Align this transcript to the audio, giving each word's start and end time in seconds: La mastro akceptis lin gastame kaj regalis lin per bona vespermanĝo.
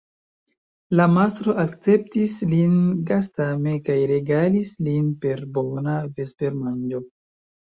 La 0.99 1.05
mastro 1.17 1.53
akceptis 1.63 2.33
lin 2.53 2.73
gastame 3.11 3.75
kaj 3.91 3.99
regalis 4.13 4.73
lin 4.89 5.13
per 5.27 5.45
bona 5.59 5.97
vespermanĝo. 6.19 7.05